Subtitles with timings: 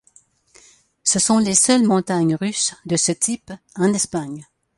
[1.03, 4.47] Ce sont les seules montagnes russes de ce type en Espagne.